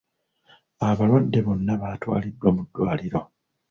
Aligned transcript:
Abalwadde 0.89 1.39
bonna 1.45 1.73
baatwaliddwa 1.81 2.49
mu 2.55 2.61
ddwaliro. 2.67 3.21